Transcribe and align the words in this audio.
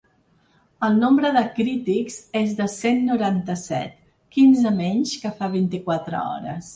El 0.85 0.95
nombre 1.01 1.29
de 1.35 1.41
crítics 1.57 2.15
és 2.39 2.55
de 2.61 2.67
cent 2.75 3.03
noranta-set, 3.09 3.93
quinze 4.37 4.73
menys 4.79 5.13
que 5.27 5.33
fa 5.43 5.51
vint-i-quatre 5.59 6.23
hores. 6.31 6.67